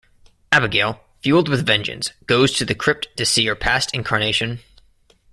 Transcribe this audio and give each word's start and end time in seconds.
Abigail, 0.51 0.99
fueled 1.21 1.47
with 1.47 1.63
vengeance, 1.63 2.11
goes 2.25 2.53
to 2.53 2.65
the 2.65 2.73
crypt 2.73 3.15
to 3.17 3.23
see 3.23 3.45
her 3.45 3.53
past 3.55 3.93
incarnation. 3.93 4.61